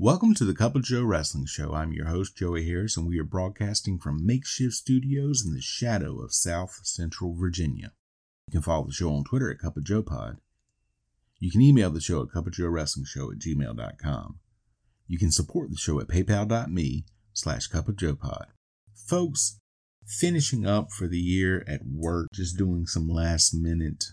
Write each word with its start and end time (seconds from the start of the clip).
Welcome 0.00 0.32
to 0.34 0.44
the 0.44 0.54
Cup 0.54 0.76
of 0.76 0.84
Joe 0.84 1.02
Wrestling 1.02 1.46
Show. 1.46 1.74
I'm 1.74 1.90
your 1.92 2.06
host, 2.06 2.36
Joey 2.36 2.64
Harris, 2.64 2.96
and 2.96 3.04
we 3.04 3.18
are 3.18 3.24
broadcasting 3.24 3.98
from 3.98 4.24
makeshift 4.24 4.74
studios 4.74 5.44
in 5.44 5.52
the 5.52 5.60
shadow 5.60 6.20
of 6.22 6.32
South 6.32 6.78
Central 6.84 7.34
Virginia. 7.34 7.90
You 8.46 8.52
can 8.52 8.62
follow 8.62 8.86
the 8.86 8.92
show 8.92 9.12
on 9.12 9.24
Twitter 9.24 9.50
at 9.50 9.58
Cup 9.58 9.76
of 9.76 9.82
Joe 9.82 10.04
Pod. 10.04 10.36
You 11.40 11.50
can 11.50 11.62
email 11.62 11.90
the 11.90 12.00
show 12.00 12.22
at 12.22 12.28
cupofjoewrestlingshow 12.28 13.32
at 13.32 13.40
gmail.com. 13.40 14.38
You 15.08 15.18
can 15.18 15.32
support 15.32 15.70
the 15.70 15.76
show 15.76 15.98
at 16.00 16.06
paypal.me 16.06 17.04
slash 17.32 17.66
Cup 17.66 17.88
of 17.88 17.96
Joe 17.96 18.14
Pod. 18.14 18.46
Folks, 18.94 19.58
finishing 20.06 20.64
up 20.64 20.92
for 20.92 21.08
the 21.08 21.18
year 21.18 21.64
at 21.66 21.80
work, 21.84 22.28
just 22.32 22.56
doing 22.56 22.86
some 22.86 23.08
last 23.08 23.52
minute 23.52 24.04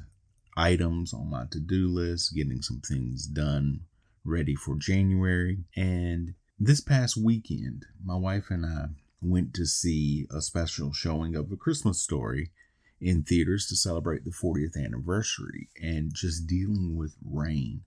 items 0.57 1.13
on 1.13 1.29
my 1.29 1.45
to-do 1.51 1.87
list, 1.87 2.33
getting 2.33 2.63
some 2.63 2.81
things 2.81 3.27
done 3.27 3.81
ready 4.25 4.55
for 4.55 4.75
January. 4.75 5.59
And 5.75 6.33
this 6.59 6.81
past 6.81 7.15
weekend, 7.15 7.85
my 8.03 8.15
wife 8.15 8.49
and 8.49 8.65
I 8.65 8.87
went 9.21 9.53
to 9.55 9.65
see 9.65 10.27
a 10.31 10.41
special 10.41 10.91
showing 10.91 11.35
of 11.35 11.51
A 11.51 11.55
Christmas 11.55 12.01
Story 12.01 12.51
in 12.99 13.23
theaters 13.23 13.67
to 13.67 13.75
celebrate 13.75 14.23
the 14.23 14.31
40th 14.31 14.75
anniversary 14.75 15.69
and 15.81 16.13
just 16.13 16.47
dealing 16.47 16.95
with 16.95 17.15
rain. 17.23 17.81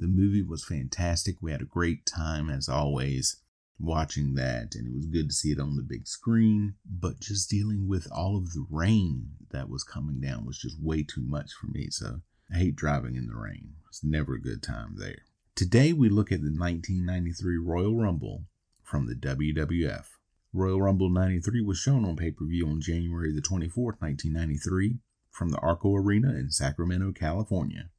The 0.00 0.06
movie 0.06 0.42
was 0.42 0.64
fantastic. 0.64 1.36
We 1.40 1.52
had 1.52 1.62
a 1.62 1.66
great 1.66 2.06
time 2.06 2.50
as 2.50 2.68
always 2.68 3.36
watching 3.78 4.34
that 4.34 4.74
and 4.74 4.86
it 4.86 4.94
was 4.94 5.06
good 5.06 5.28
to 5.28 5.34
see 5.34 5.50
it 5.50 5.60
on 5.60 5.76
the 5.76 5.82
big 5.82 6.06
screen, 6.06 6.74
but 6.88 7.20
just 7.20 7.50
dealing 7.50 7.88
with 7.88 8.08
all 8.10 8.36
of 8.36 8.52
the 8.52 8.66
rain 8.70 9.30
that 9.50 9.68
was 9.68 9.84
coming 9.84 10.20
down 10.20 10.46
was 10.46 10.58
just 10.58 10.80
way 10.80 11.02
too 11.02 11.22
much 11.22 11.52
for 11.52 11.66
me. 11.66 11.88
So 11.90 12.20
I 12.52 12.58
hate 12.58 12.76
driving 12.76 13.16
in 13.16 13.26
the 13.26 13.36
rain. 13.36 13.74
It's 13.88 14.02
never 14.02 14.34
a 14.34 14.40
good 14.40 14.62
time 14.62 14.94
there. 14.96 15.22
Today 15.56 15.92
we 15.92 16.08
look 16.08 16.32
at 16.32 16.40
the 16.40 16.50
1993 16.50 17.58
Royal 17.58 17.94
Rumble 17.94 18.42
from 18.82 19.06
the 19.06 19.14
WWF. 19.14 20.06
Royal 20.52 20.82
Rumble 20.82 21.08
93 21.08 21.62
was 21.62 21.78
shown 21.78 22.04
on 22.04 22.16
pay-per-view 22.16 22.66
on 22.66 22.80
January 22.80 23.32
the 23.32 23.40
24th, 23.40 24.00
1993 24.00 24.98
from 25.30 25.50
the 25.50 25.58
Arco 25.58 25.94
Arena 25.94 26.30
in 26.30 26.50
Sacramento, 26.50 27.12
California. 27.12 27.90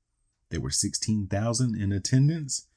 There 0.50 0.59
were 0.59 0.70
16,000 0.70 1.81
in 1.81 1.94
attendance. 1.94 2.67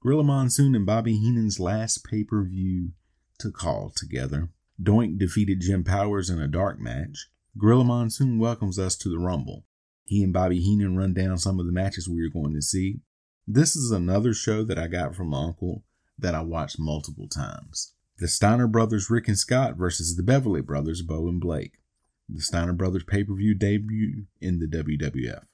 Gorilla 0.00 0.22
Monsoon 0.22 0.76
and 0.76 0.86
Bobby 0.86 1.16
Heenan's 1.16 1.58
last 1.58 2.04
pay-per-view 2.04 2.92
to 3.40 3.50
call 3.50 3.90
together. 3.90 4.50
Doink 4.80 5.18
defeated 5.18 5.62
Jim 5.62 5.82
Powers 5.82 6.30
in 6.30 6.40
a 6.40 6.46
dark 6.46 6.78
match. 6.78 7.26
Gorilla 7.58 7.82
Monsoon 7.82 8.38
welcomes 8.38 8.78
us 8.78 8.96
to 8.98 9.08
the 9.08 9.18
Rumble. 9.18 9.64
He 10.04 10.22
and 10.22 10.32
Bobby 10.32 10.60
Heenan 10.60 10.96
run 10.96 11.12
down 11.12 11.38
some 11.38 11.58
of 11.58 11.66
the 11.66 11.72
matches 11.72 12.08
we 12.08 12.24
are 12.24 12.30
going 12.30 12.54
to 12.54 12.62
see. 12.62 13.00
This 13.46 13.74
is 13.74 13.90
another 13.90 14.34
show 14.34 14.62
that 14.62 14.78
I 14.78 14.86
got 14.86 15.16
from 15.16 15.28
my 15.28 15.42
uncle 15.42 15.82
that 16.16 16.34
I 16.34 16.42
watched 16.42 16.78
multiple 16.78 17.26
times. 17.26 17.92
The 18.18 18.28
Steiner 18.28 18.68
brothers, 18.68 19.10
Rick 19.10 19.26
and 19.26 19.36
Scott, 19.36 19.74
versus 19.76 20.16
the 20.16 20.22
Beverly 20.22 20.60
brothers, 20.60 21.02
Beau 21.02 21.26
and 21.26 21.40
Blake. 21.40 21.80
The 22.28 22.40
Steiner 22.40 22.72
brothers 22.72 23.02
pay 23.02 23.24
per 23.24 23.34
view 23.34 23.54
debut 23.54 24.26
in 24.40 24.60
the 24.60 24.68
WWF. 24.68 25.44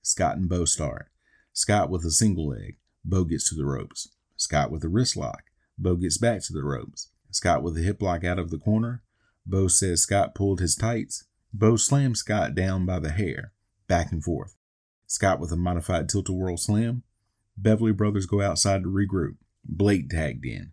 Scott 0.00 0.38
and 0.38 0.48
Beau 0.48 0.64
start. 0.64 1.10
Scott 1.52 1.90
with 1.90 2.06
a 2.06 2.10
single 2.10 2.48
leg. 2.48 2.78
Beau 3.04 3.24
gets 3.24 3.50
to 3.50 3.54
the 3.54 3.66
ropes. 3.66 4.08
Scott 4.36 4.70
with 4.70 4.82
a 4.82 4.88
wrist 4.88 5.14
lock. 5.14 5.42
Beau 5.76 5.96
gets 5.96 6.16
back 6.16 6.40
to 6.44 6.54
the 6.54 6.64
ropes. 6.64 7.10
Scott 7.30 7.62
with 7.62 7.76
a 7.76 7.82
hip 7.82 8.00
lock 8.00 8.24
out 8.24 8.38
of 8.38 8.50
the 8.50 8.58
corner. 8.58 9.02
Beau 9.44 9.68
says 9.68 10.02
Scott 10.02 10.34
pulled 10.34 10.60
his 10.60 10.74
tights. 10.74 11.24
Beau 11.52 11.76
slams 11.76 12.20
Scott 12.20 12.54
down 12.54 12.86
by 12.86 12.98
the 12.98 13.10
hair. 13.10 13.52
Back 13.88 14.10
and 14.10 14.24
forth. 14.24 14.56
Scott 15.06 15.38
with 15.38 15.52
a 15.52 15.56
modified 15.56 16.08
tilt-a-whirl 16.08 16.56
slam. 16.56 17.02
Beverly 17.62 17.92
Brothers 17.92 18.26
go 18.26 18.40
outside 18.40 18.82
to 18.82 18.88
regroup. 18.88 19.36
Blake 19.64 20.08
tagged 20.08 20.46
in. 20.46 20.72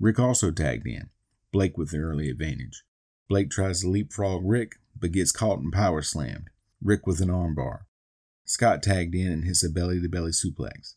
Rick 0.00 0.18
also 0.18 0.50
tagged 0.50 0.86
in. 0.86 1.10
Blake 1.52 1.76
with 1.76 1.90
the 1.90 1.98
early 1.98 2.30
advantage. 2.30 2.84
Blake 3.28 3.50
tries 3.50 3.82
to 3.82 3.88
leapfrog 3.88 4.42
Rick, 4.44 4.76
but 4.98 5.12
gets 5.12 5.30
caught 5.30 5.58
and 5.58 5.72
power 5.72 6.00
slammed. 6.00 6.48
Rick 6.82 7.06
with 7.06 7.20
an 7.20 7.28
armbar. 7.28 7.80
Scott 8.46 8.82
tagged 8.82 9.14
in 9.14 9.30
and 9.30 9.44
hits 9.44 9.62
a 9.62 9.70
belly 9.70 10.00
to 10.00 10.08
belly 10.08 10.30
suplex. 10.30 10.94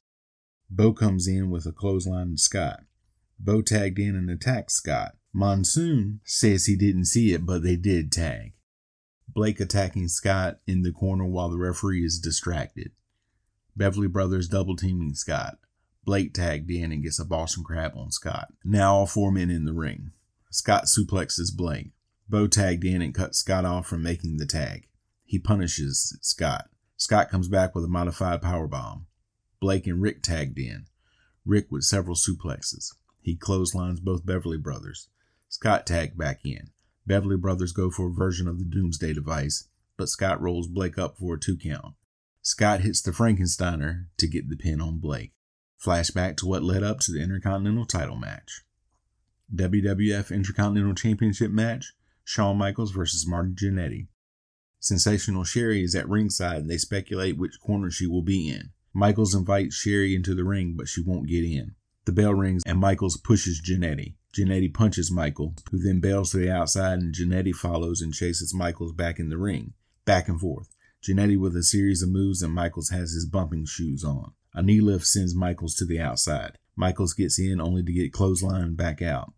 Beau 0.70 0.94
comes 0.94 1.28
in 1.28 1.50
with 1.50 1.66
a 1.66 1.72
clothesline 1.72 2.32
to 2.32 2.38
Scott. 2.38 2.84
Beau 3.38 3.62
tagged 3.62 4.00
in 4.00 4.16
and 4.16 4.30
attacked 4.30 4.72
Scott. 4.72 5.18
Monsoon 5.34 6.22
says 6.24 6.66
he 6.66 6.78
didn't 6.78 7.06
see 7.06 7.34
it, 7.34 7.46
but 7.46 7.62
they 7.62 7.76
did 7.76 8.12
tag. 8.12 8.54
Blake 9.28 9.60
attacking 9.60 10.08
Scott 10.08 10.60
in 10.66 10.84
the 10.84 10.94
corner 10.94 11.26
while 11.26 11.50
the 11.50 11.58
referee 11.58 12.06
is 12.06 12.20
distracted. 12.20 12.92
Beverly 13.76 14.08
Brothers 14.08 14.48
double 14.48 14.76
teaming 14.76 15.14
Scott. 15.16 15.58
Blake 16.06 16.34
tagged 16.34 16.70
in 16.70 16.92
and 16.92 17.04
gets 17.04 17.20
a 17.20 17.26
Boston 17.26 17.64
Crab 17.64 17.94
on 17.96 18.12
Scott. 18.12 18.54
Now 18.64 18.96
all 18.96 19.06
four 19.08 19.32
men 19.32 19.50
in 19.50 19.66
the 19.66 19.74
ring. 19.74 20.12
Scott 20.52 20.86
suplexes 20.86 21.56
Blake. 21.56 21.92
Beau 22.30 22.48
tagged 22.48 22.86
in 22.86 23.02
and 23.02 23.14
cut 23.14 23.36
Scott 23.36 23.66
off 23.66 23.88
from 23.88 24.04
making 24.04 24.38
the 24.38 24.46
tag. 24.46 24.88
He 25.26 25.40
punishes 25.40 26.18
Scott. 26.22 26.70
Scott 26.96 27.30
comes 27.30 27.48
back 27.48 27.76
with 27.76 27.84
a 27.84 27.90
modified 27.90 28.42
power 28.42 28.68
bomb. 28.68 29.08
Blake 29.60 29.88
and 29.88 30.02
Rick 30.02 30.24
tagged 30.24 30.58
in. 30.58 30.86
Rick 31.46 31.68
with 31.70 31.84
several 31.84 32.16
suplexes. 32.16 32.94
He 33.22 33.36
clotheslines 33.36 34.00
both 34.00 34.26
Beverly 34.26 34.58
Brothers. 34.58 35.10
Scott 35.50 35.86
tagged 35.86 36.18
back 36.18 36.46
in. 36.46 36.70
Beverly 37.06 37.38
Brothers 37.38 37.72
go 37.72 37.90
for 37.90 38.08
a 38.08 38.14
version 38.14 38.48
of 38.48 38.60
the 38.60 38.66
Doomsday 38.66 39.14
device, 39.14 39.68
but 39.98 40.10
Scott 40.10 40.42
rolls 40.42 40.68
Blake 40.68 40.98
up 40.98 41.18
for 41.18 41.36
a 41.36 41.40
two 41.40 41.58
count. 41.58 41.96
Scott 42.46 42.82
hits 42.82 43.02
the 43.02 43.10
Frankensteiner 43.10 44.06
to 44.18 44.28
get 44.28 44.50
the 44.50 44.56
pin 44.56 44.80
on 44.80 45.00
Blake. 45.00 45.34
Flashback 45.84 46.38
to 46.38 46.46
what 46.46 46.62
led 46.62 46.84
up 46.84 47.00
to 47.00 47.12
the 47.12 47.20
Intercontinental 47.20 47.86
title 47.86 48.18
match. 48.18 48.62
WWF 49.56 50.30
Intercontinental 50.32 50.94
Championship 50.94 51.50
match 51.50 51.94
Shawn 52.24 52.56
Michaels 52.56 52.92
versus 52.92 53.26
Marty 53.28 53.56
Jannetty. 53.56 54.10
Sensational 54.80 55.44
Sherri 55.44 55.82
is 55.82 55.96
at 55.96 56.08
ringside 56.08 56.58
and 56.58 56.70
they 56.70 56.78
speculate 56.78 57.36
which 57.36 57.60
corner 57.60 57.90
she 57.90 58.06
will 58.06 58.22
be 58.22 58.48
in. 58.48 58.70
Michaels 58.94 59.34
invites 59.34 59.74
Sherri 59.74 60.14
into 60.14 60.36
the 60.36 60.46
ring, 60.46 60.76
but 60.78 60.88
she 60.88 61.02
won't 61.02 61.28
get 61.28 61.44
in. 61.44 61.74
The 62.06 62.12
bell 62.12 62.36
rings 62.36 62.62
and 62.68 62.80
Michaels 62.80 63.18
pushes 63.18 63.60
Jannetty. 63.60 64.18
Jannetty 64.38 64.72
punches 64.72 65.12
Michael, 65.12 65.56
who 65.72 65.80
then 65.80 66.00
bails 66.00 66.30
to 66.32 66.38
the 66.38 66.52
outside, 66.52 67.00
and 67.00 67.12
Jannetty 67.12 67.56
follows 67.56 68.02
and 68.02 68.14
chases 68.14 68.54
Michaels 68.54 68.92
back 68.92 69.18
in 69.18 69.30
the 69.30 69.40
ring. 69.40 69.74
Back 70.06 70.28
and 70.28 70.40
forth. 70.40 70.75
Jannetty 71.06 71.38
with 71.38 71.56
a 71.56 71.62
series 71.62 72.02
of 72.02 72.10
moves, 72.10 72.42
and 72.42 72.52
Michaels 72.52 72.90
has 72.90 73.12
his 73.12 73.28
bumping 73.28 73.66
shoes 73.66 74.04
on. 74.04 74.34
A 74.56 74.64
knee 74.64 74.82
lift 74.82 75.06
sends 75.06 75.36
Michaels 75.36 75.76
to 75.76 75.86
the 75.86 76.00
outside. 76.00 76.58
Michaels 76.76 77.14
gets 77.14 77.38
in 77.38 77.62
only 77.62 77.84
to 77.84 77.94
get 77.94 78.12
clotheslined 78.12 78.76
back 78.76 79.04
out. 79.04 79.34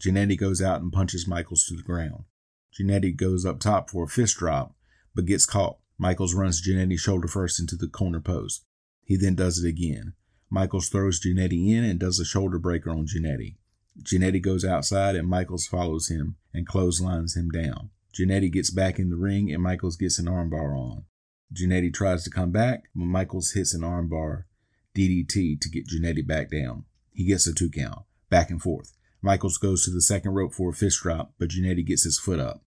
Jannetty 0.00 0.36
goes 0.36 0.60
out 0.60 0.80
and 0.80 0.92
punches 0.92 1.28
Michaels 1.28 1.64
to 1.66 1.76
the 1.76 1.82
ground. 1.84 2.24
Jannetty 2.76 3.14
goes 3.14 3.46
up 3.46 3.60
top 3.60 3.88
for 3.88 4.02
a 4.02 4.08
fist 4.08 4.38
drop, 4.38 4.74
but 5.14 5.26
gets 5.26 5.46
caught. 5.46 5.78
Michaels 5.96 6.34
runs 6.34 6.60
Jannetty 6.60 6.98
shoulder 6.98 7.28
first 7.28 7.60
into 7.60 7.76
the 7.76 7.86
corner 7.86 8.20
post. 8.20 8.64
He 9.04 9.16
then 9.16 9.36
does 9.36 9.62
it 9.62 9.68
again. 9.68 10.14
Michaels 10.50 10.88
throws 10.88 11.20
Jannetty 11.20 11.68
in 11.68 11.84
and 11.84 12.00
does 12.00 12.18
a 12.18 12.24
shoulder 12.24 12.58
breaker 12.58 12.90
on 12.90 13.06
Jannetty. 13.06 13.58
Jannetty 14.02 14.42
goes 14.42 14.64
outside 14.64 15.14
and 15.14 15.28
Michaels 15.28 15.68
follows 15.68 16.08
him 16.08 16.34
and 16.52 16.66
clotheslines 16.66 17.36
him 17.36 17.48
down. 17.48 17.90
Jannetty 18.12 18.50
gets 18.50 18.70
back 18.70 18.98
in 18.98 19.08
the 19.08 19.16
ring 19.16 19.52
and 19.52 19.62
Michaels 19.62 19.96
gets 19.96 20.18
an 20.18 20.26
armbar 20.26 20.76
on. 20.76 21.04
Jannetty 21.52 21.92
tries 21.92 22.24
to 22.24 22.30
come 22.30 22.50
back, 22.50 22.84
Michaels 22.94 23.52
hits 23.52 23.74
an 23.74 23.82
armbar 23.82 24.44
DDT 24.96 25.60
to 25.60 25.68
get 25.68 25.86
Jannetty 25.86 26.26
back 26.26 26.50
down. 26.50 26.84
He 27.12 27.26
gets 27.26 27.46
a 27.46 27.54
two 27.54 27.70
count, 27.70 28.00
back 28.30 28.50
and 28.50 28.60
forth. 28.60 28.92
Michaels 29.20 29.58
goes 29.58 29.84
to 29.84 29.90
the 29.90 30.00
second 30.00 30.32
rope 30.32 30.54
for 30.54 30.70
a 30.70 30.74
fist 30.74 31.02
drop, 31.02 31.34
but 31.38 31.50
Jannetty 31.50 31.84
gets 31.84 32.04
his 32.04 32.18
foot 32.18 32.40
up. 32.40 32.62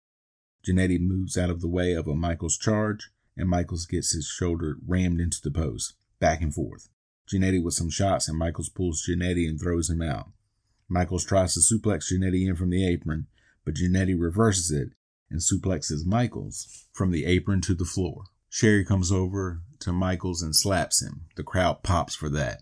Jannetty 0.68 1.00
moves 1.00 1.38
out 1.38 1.50
of 1.50 1.62
the 1.62 1.68
way 1.68 1.94
of 1.94 2.08
a 2.08 2.16
Michaels 2.16 2.58
charge, 2.58 3.10
and 3.36 3.50
Michaels 3.50 3.86
gets 3.86 4.14
his 4.14 4.28
shoulder 4.28 4.78
rammed 4.88 5.20
into 5.20 5.42
the 5.44 5.52
post, 5.52 5.96
back 6.20 6.42
and 6.42 6.54
forth. 6.54 6.90
Jannetty 7.28 7.64
with 7.64 7.74
some 7.74 7.90
shots, 7.90 8.28
and 8.28 8.38
Michaels 8.38 8.70
pulls 8.70 9.06
Jannetty 9.08 9.50
and 9.50 9.60
throws 9.60 9.90
him 9.90 10.02
out. 10.02 10.30
Michaels 10.88 11.26
tries 11.26 11.56
to 11.56 11.60
suplex 11.60 12.12
Jannetty 12.12 12.48
in 12.48 12.56
from 12.56 12.70
the 12.70 12.88
apron, 12.88 13.28
but 13.66 13.76
Jannetty 13.76 14.16
reverses 14.18 14.72
it 14.72 14.90
and 15.32 15.40
suplexes 15.40 16.06
Michaels 16.06 16.86
from 16.94 17.12
the 17.12 17.26
apron 17.26 17.62
to 17.62 17.74
the 17.74 17.86
floor. 17.86 18.26
Sherri 18.56 18.86
comes 18.86 19.12
over 19.12 19.63
to 19.80 19.92
Michaels 19.92 20.42
and 20.42 20.56
slaps 20.56 21.02
him. 21.02 21.25
The 21.36 21.44
crowd 21.44 21.84
pops 21.84 22.16
for 22.16 22.30
that. 22.30 22.62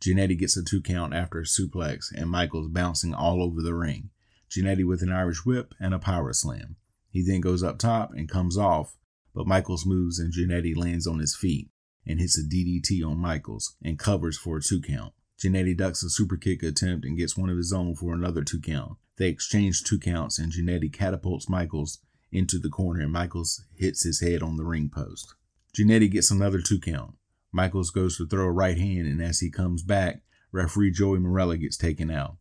Jannetty 0.00 0.38
gets 0.38 0.56
a 0.56 0.64
two 0.64 0.80
count 0.80 1.12
after 1.12 1.38
a 1.38 1.44
suplex, 1.44 2.06
and 2.16 2.30
Michaels 2.30 2.70
bouncing 2.70 3.12
all 3.12 3.42
over 3.42 3.60
the 3.60 3.74
ring. 3.74 4.08
Jannetty 4.50 4.86
with 4.86 5.02
an 5.02 5.12
Irish 5.12 5.44
whip 5.44 5.74
and 5.78 5.92
a 5.92 5.98
power 5.98 6.32
slam. 6.32 6.76
He 7.10 7.22
then 7.22 7.42
goes 7.42 7.62
up 7.62 7.78
top 7.78 8.14
and 8.14 8.26
comes 8.26 8.56
off, 8.56 8.96
but 9.34 9.46
Michaels 9.46 9.84
moves 9.84 10.18
and 10.18 10.32
Jannetty 10.32 10.74
lands 10.74 11.06
on 11.06 11.18
his 11.18 11.36
feet 11.36 11.68
and 12.06 12.18
hits 12.18 12.38
a 12.38 12.42
DDT 12.42 13.06
on 13.06 13.18
Michaels 13.18 13.76
and 13.84 13.98
covers 13.98 14.38
for 14.38 14.56
a 14.56 14.62
two 14.62 14.80
count. 14.80 15.12
Jannetty 15.38 15.76
ducks 15.76 16.02
a 16.02 16.08
super 16.08 16.38
kick 16.38 16.62
attempt 16.62 17.04
and 17.04 17.18
gets 17.18 17.36
one 17.36 17.50
of 17.50 17.58
his 17.58 17.70
own 17.70 17.94
for 17.96 18.14
another 18.14 18.44
two 18.44 18.62
count. 18.62 18.92
They 19.18 19.28
exchange 19.28 19.84
two 19.84 19.98
counts 19.98 20.38
and 20.38 20.50
Jannetty 20.50 20.90
catapults 20.90 21.50
Michaels 21.50 21.98
into 22.34 22.58
the 22.58 22.68
corner 22.68 23.00
and 23.00 23.12
Michaels 23.12 23.64
hits 23.76 24.04
his 24.04 24.20
head 24.20 24.42
on 24.42 24.56
the 24.56 24.64
ring 24.64 24.90
post. 24.92 25.34
Jannetty 25.76 26.10
gets 26.10 26.30
another 26.30 26.60
two 26.60 26.80
count. 26.80 27.14
Michaels 27.52 27.90
goes 27.90 28.16
to 28.16 28.26
throw 28.26 28.44
a 28.44 28.52
right 28.52 28.76
hand 28.76 29.06
and 29.06 29.22
as 29.22 29.40
he 29.40 29.50
comes 29.50 29.82
back, 29.82 30.22
referee 30.52 30.90
Joey 30.90 31.18
Marella 31.18 31.58
gets 31.58 31.76
taken 31.76 32.10
out. 32.10 32.36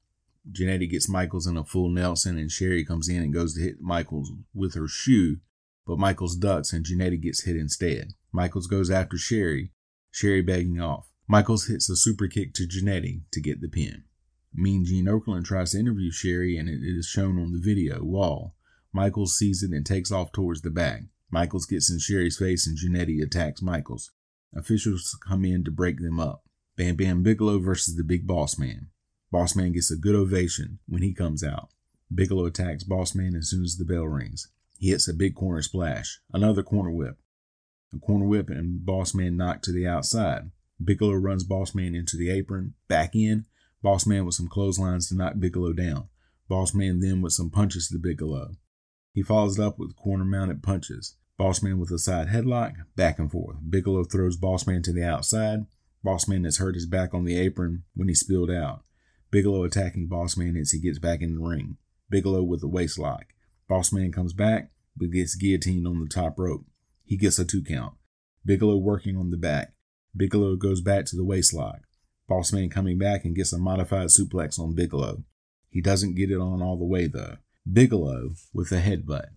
Jannetty 0.52 0.90
gets 0.90 1.08
Michaels 1.08 1.48
in 1.48 1.56
a 1.56 1.64
full 1.64 1.90
Nelson 1.90 2.38
and 2.38 2.52
Sherri 2.52 2.84
comes 2.84 3.08
in 3.08 3.22
and 3.22 3.34
goes 3.34 3.54
to 3.54 3.62
hit 3.62 3.82
Michaels 3.82 4.32
with 4.54 4.74
her 4.74 4.88
shoe, 4.88 5.38
but 5.86 6.00
Michaels 6.00 6.36
ducks 6.36 6.74
and 6.74 6.86
Jannetty 6.86 7.22
gets 7.22 7.44
hit 7.44 7.56
instead. 7.56 8.14
Michaels 8.32 8.68
goes 8.68 8.90
after 8.90 9.18
Sherri, 9.18 9.72
Sherri 10.12 10.42
begging 10.42 10.82
off. 10.82 11.08
Michaels 11.28 11.68
hits 11.68 11.90
a 11.90 11.96
super 11.96 12.28
kick 12.28 12.54
to 12.54 12.68
Jannetty 12.68 13.22
to 13.32 13.40
get 13.40 13.62
the 13.62 13.70
pin. 13.70 14.04
Mean 14.54 14.86
Gene 14.86 15.06
Okerlund 15.06 15.46
tries 15.46 15.72
to 15.72 15.80
interview 15.80 16.12
Sherri, 16.12 16.58
and 16.58 16.70
it 16.70 16.82
is 16.84 17.08
shown 17.08 17.40
on 17.40 17.52
the 17.52 17.60
video 17.60 18.04
wall. 18.04 18.56
Michaels 18.94 19.36
sees 19.36 19.64
it 19.64 19.72
and 19.72 19.86
takes 19.86 20.12
off 20.12 20.32
towards 20.32 20.62
the 20.62 20.70
back. 20.70 21.04
Michaels 21.32 21.66
gets 21.66 21.90
in 21.90 21.98
Sherri's 21.98 22.38
face 22.38 22.68
and 22.68 22.78
Jannetty 22.78 23.24
attacks 23.24 23.62
Michaels. 23.62 24.12
Officials 24.56 25.18
come 25.28 25.44
in 25.44 25.64
to 25.64 25.72
break 25.72 26.00
them 26.00 26.20
up. 26.20 26.44
Bam 26.78 26.96
Bam 26.96 27.24
Bigelow 27.24 27.60
versus 27.60 27.96
the 27.96 28.04
Big 28.04 28.28
Boss 28.28 28.60
Man. 28.60 28.90
Boss 29.32 29.56
Man 29.56 29.72
gets 29.72 29.90
a 29.90 29.98
good 29.98 30.14
ovation 30.14 30.78
when 30.88 31.02
he 31.02 31.12
comes 31.12 31.44
out. 31.44 31.70
Bigelow 32.14 32.46
attacks 32.46 32.84
Boss 32.84 33.16
Man 33.16 33.36
as 33.36 33.50
soon 33.50 33.64
as 33.64 33.78
the 33.78 33.86
bell 33.86 34.04
rings. 34.04 34.50
He 34.78 34.90
hits 34.90 35.08
a 35.08 35.14
big 35.14 35.34
corner 35.34 35.64
splash, 35.64 36.20
another 36.32 36.62
corner 36.62 36.92
whip. 36.92 37.18
A 37.96 37.98
corner 37.98 38.26
whip 38.26 38.50
and 38.50 38.86
Boss 38.86 39.16
Man 39.16 39.36
knocked 39.36 39.64
to 39.66 39.72
the 39.72 39.88
outside. 39.88 40.52
Bigelow 40.84 41.14
runs 41.14 41.44
Boss 41.44 41.74
Man 41.74 41.96
into 41.96 42.16
the 42.16 42.30
apron, 42.30 42.76
back 42.88 43.16
in. 43.16 43.46
Boss 43.82 44.06
Man 44.06 44.26
with 44.26 44.36
some 44.36 44.48
clotheslines 44.48 45.10
to 45.10 45.16
knock 45.16 45.40
Bigelow 45.40 45.74
down. 45.74 46.10
Boss 46.48 46.76
Man 46.76 47.00
then 47.00 47.22
with 47.22 47.34
some 47.34 47.50
punches 47.50 47.88
to 47.88 47.98
Bigelow. 47.98 48.52
He 49.14 49.22
follows 49.22 49.60
up 49.60 49.78
with 49.78 49.96
corner 49.96 50.26
mounted 50.26 50.64
punches. 50.64 51.16
Bossman 51.40 51.78
with 51.78 51.92
a 51.92 52.00
side 52.00 52.28
headlock, 52.28 52.74
back 52.96 53.20
and 53.20 53.32
forth. 53.32 53.58
Bigelow 53.70 54.04
throws 54.06 54.38
Bossman 54.38 54.84
to 54.84 54.94
the 54.94 55.04
outside. 55.04 55.66
Bossman 56.06 56.46
has 56.46 56.58
hurt 56.58 56.76
his 56.76 56.86
back 56.86 57.14
on 57.14 57.24
the 57.24 57.38
apron 57.38 57.84
when 57.96 58.08
he 58.08 58.16
spilled 58.16 58.52
out. 58.52 58.84
Bigelow 59.32 59.64
attacking 59.64 60.08
Bossman 60.08 60.60
as 60.60 60.72
he 60.72 60.80
gets 60.80 61.00
back 61.00 61.22
in 61.22 61.36
the 61.36 61.42
ring. 61.42 61.78
Bigelow 62.10 62.44
with 62.44 62.64
a 62.64 62.68
waist 62.68 63.00
lock. 63.00 63.26
Boss 63.68 63.92
Man 63.92 64.12
comes 64.12 64.34
back, 64.34 64.72
but 64.96 65.12
gets 65.12 65.36
guillotined 65.36 65.88
on 65.88 66.00
the 66.00 66.08
top 66.08 66.38
rope. 66.38 66.66
He 67.04 67.18
gets 67.18 67.40
a 67.40 67.46
two 67.46 67.64
count. 67.64 67.94
Bigelow 68.46 68.78
working 68.78 69.18
on 69.18 69.32
the 69.32 69.38
back. 69.38 69.74
Bigelow 70.16 70.56
goes 70.56 70.82
back 70.82 71.06
to 71.06 71.16
the 71.16 71.24
waist 71.24 71.54
lock. 71.54 71.82
Boss 72.28 72.54
Man 72.54 72.70
coming 72.70 72.98
back 72.98 73.26
and 73.26 73.36
gets 73.36 73.54
a 73.54 73.58
modified 73.58 74.08
suplex 74.08 74.60
on 74.60 74.76
Bigelow. 74.76 75.24
He 75.70 75.82
doesn't 75.82 76.16
get 76.16 76.30
it 76.30 76.40
on 76.40 76.62
all 76.62 76.78
the 76.78 76.86
way 76.86 77.08
though. 77.08 77.38
Bigelow 77.72 78.34
with 78.54 78.72
a 78.72 78.82
headbutt. 78.82 79.30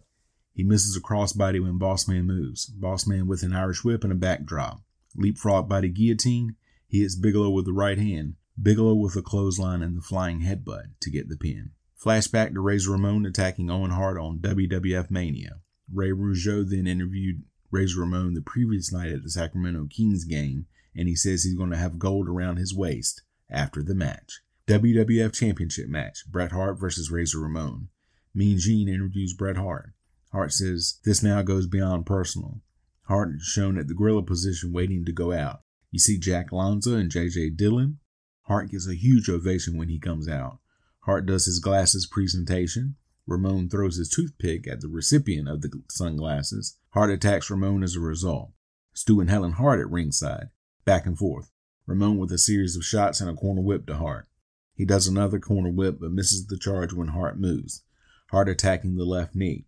He 0.52 0.64
misses 0.64 0.96
a 0.96 1.00
crossbody 1.00 1.62
when 1.62 1.78
Bossman 1.78 2.24
moves. 2.24 2.68
Bossman 2.68 3.26
with 3.26 3.42
an 3.42 3.54
Irish 3.54 3.84
whip 3.84 4.02
and 4.02 4.12
a 4.12 4.16
backdrop. 4.16 4.80
Leapfrog 5.14 5.68
body 5.68 5.88
guillotine. 5.88 6.56
He 6.88 7.02
hits 7.02 7.14
Bigelow 7.14 7.50
with 7.50 7.66
the 7.66 7.72
right 7.72 7.98
hand. 7.98 8.34
Bigelow 8.60 8.94
with 8.94 9.16
a 9.16 9.22
clothesline 9.22 9.82
and 9.82 9.96
the 9.96 10.00
flying 10.00 10.40
headbutt 10.40 10.98
to 11.00 11.10
get 11.10 11.28
the 11.28 11.36
pin. 11.36 11.70
Flashback 12.02 12.54
to 12.54 12.60
Razor 12.60 12.92
Ramon 12.92 13.26
attacking 13.26 13.70
Owen 13.70 13.90
Hart 13.90 14.18
on 14.18 14.38
WWF 14.38 15.10
Mania. 15.10 15.60
Ray 15.92 16.10
Rougeau 16.10 16.68
then 16.68 16.86
interviewed 16.86 17.42
Razor 17.70 18.00
Ramon 18.00 18.34
the 18.34 18.42
previous 18.42 18.92
night 18.92 19.12
at 19.12 19.22
the 19.22 19.30
Sacramento 19.30 19.86
Kings 19.90 20.24
game, 20.24 20.66
and 20.96 21.08
he 21.08 21.14
says 21.14 21.44
he's 21.44 21.56
going 21.56 21.70
to 21.70 21.76
have 21.76 21.98
gold 21.98 22.28
around 22.28 22.56
his 22.56 22.74
waist 22.74 23.22
after 23.50 23.82
the 23.82 23.94
match. 23.94 24.40
WWF 24.66 25.32
Championship 25.32 25.88
match 25.88 26.24
Bret 26.26 26.52
Hart 26.52 26.78
versus 26.80 27.10
Razor 27.10 27.38
Ramon. 27.40 27.88
Mean 28.36 28.58
Gene 28.58 28.86
interviews 28.86 29.32
Bret 29.32 29.56
Hart. 29.56 29.94
Hart 30.30 30.52
says 30.52 30.98
this 31.04 31.22
now 31.22 31.40
goes 31.40 31.66
beyond 31.66 32.04
personal. 32.04 32.60
Hart 33.04 33.36
is 33.36 33.42
shown 33.42 33.78
at 33.78 33.88
the 33.88 33.94
gorilla 33.94 34.22
position 34.22 34.74
waiting 34.74 35.06
to 35.06 35.12
go 35.12 35.32
out. 35.32 35.62
You 35.90 35.98
see 35.98 36.18
Jack 36.18 36.52
Lanza 36.52 36.96
and 36.96 37.10
JJ 37.10 37.56
Dillon. 37.56 37.98
Hart 38.42 38.70
gets 38.70 38.86
a 38.86 38.94
huge 38.94 39.30
ovation 39.30 39.78
when 39.78 39.88
he 39.88 39.98
comes 39.98 40.28
out. 40.28 40.58
Hart 41.06 41.24
does 41.24 41.46
his 41.46 41.60
glasses 41.60 42.04
presentation. 42.04 42.96
Ramon 43.26 43.70
throws 43.70 43.96
his 43.96 44.10
toothpick 44.10 44.68
at 44.68 44.82
the 44.82 44.88
recipient 44.88 45.48
of 45.48 45.62
the 45.62 45.70
sunglasses. 45.90 46.76
Hart 46.90 47.10
attacks 47.10 47.48
Ramon 47.48 47.82
as 47.82 47.96
a 47.96 48.00
result. 48.00 48.50
Stu 48.92 49.18
and 49.18 49.30
Helen 49.30 49.52
Hart 49.52 49.80
at 49.80 49.90
ringside, 49.90 50.50
back 50.84 51.06
and 51.06 51.16
forth. 51.16 51.50
Ramon 51.86 52.18
with 52.18 52.30
a 52.32 52.38
series 52.38 52.76
of 52.76 52.84
shots 52.84 53.22
and 53.22 53.30
a 53.30 53.34
corner 53.34 53.62
whip 53.62 53.86
to 53.86 53.96
Hart. 53.96 54.28
He 54.74 54.84
does 54.84 55.06
another 55.06 55.38
corner 55.38 55.70
whip 55.70 56.00
but 56.00 56.12
misses 56.12 56.48
the 56.48 56.58
charge 56.58 56.92
when 56.92 57.08
Hart 57.08 57.40
moves. 57.40 57.82
Hart 58.30 58.48
attacking 58.48 58.96
the 58.96 59.04
left 59.04 59.34
knee. 59.34 59.66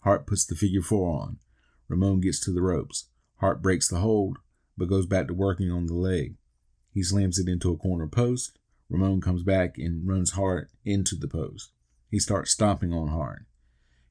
Hart 0.00 0.26
puts 0.26 0.44
the 0.44 0.54
figure 0.54 0.82
four 0.82 1.10
on. 1.10 1.38
Ramon 1.88 2.20
gets 2.20 2.40
to 2.40 2.52
the 2.52 2.62
ropes. 2.62 3.08
Hart 3.36 3.62
breaks 3.62 3.88
the 3.88 3.98
hold, 3.98 4.38
but 4.76 4.88
goes 4.88 5.06
back 5.06 5.28
to 5.28 5.34
working 5.34 5.70
on 5.70 5.86
the 5.86 5.94
leg. 5.94 6.36
He 6.92 7.02
slams 7.02 7.38
it 7.38 7.48
into 7.48 7.72
a 7.72 7.76
corner 7.76 8.06
post. 8.06 8.58
Ramon 8.90 9.20
comes 9.20 9.42
back 9.42 9.78
and 9.78 10.06
runs 10.06 10.32
Hart 10.32 10.70
into 10.84 11.16
the 11.16 11.28
post. 11.28 11.70
He 12.10 12.18
starts 12.18 12.52
stomping 12.52 12.92
on 12.92 13.08
Hart. 13.08 13.46